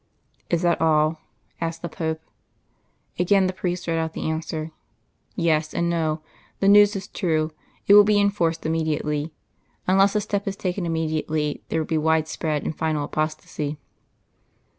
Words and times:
'""Is 0.49 0.63
that 0.63 0.81
all?" 0.81 1.19
asked 1.61 1.83
the 1.83 1.87
Pope. 1.87 2.21
Again 3.19 3.45
the 3.45 3.53
priest 3.53 3.87
read 3.87 3.99
out 3.99 4.13
the 4.13 4.27
answer. 4.27 4.71
"'Yes 5.35 5.75
and 5.75 5.91
no. 5.91 6.23
The 6.59 6.67
news 6.67 6.95
is 6.95 7.07
true. 7.07 7.51
It 7.85 7.93
will 7.93 8.03
be 8.03 8.19
inforced 8.19 8.65
immediately. 8.65 9.31
Unless 9.85 10.15
a 10.15 10.21
step 10.21 10.47
is 10.47 10.55
taken 10.55 10.87
immediately 10.87 11.61
there 11.69 11.79
will 11.79 11.85
be 11.85 11.99
widespread 11.99 12.63
and 12.63 12.75
final 12.75 13.05
apostasy. 13.05 13.77